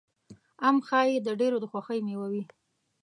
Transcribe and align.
ام 0.67 0.77
ښایي 0.87 1.15
د 1.21 1.27
ډېرو 1.39 1.57
د 1.61 1.65
خوښې 1.71 1.99
مېوه 2.05 2.27
وي. 2.31 2.43